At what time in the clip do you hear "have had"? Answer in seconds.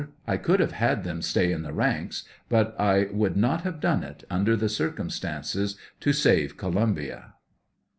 0.61-1.03